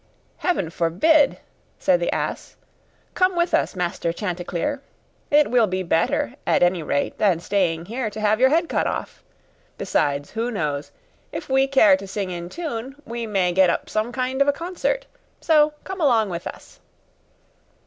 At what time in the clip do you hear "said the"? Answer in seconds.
1.77-2.11